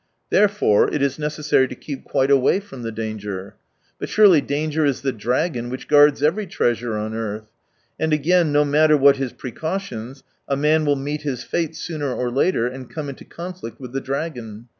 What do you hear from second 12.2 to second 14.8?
later, and come into cdnflict with the dragon.